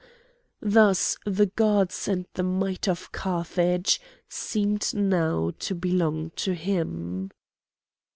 Thus 0.63 1.15
the 1.27 1.45
gods 1.45 2.07
and 2.07 2.25
the 2.33 2.41
might 2.41 2.87
of 2.87 3.11
Carthage 3.11 4.01
seemed 4.27 4.95
now 4.95 5.51
to 5.59 5.75
belong 5.75 6.31
to 6.37 6.55
him. 6.55 7.29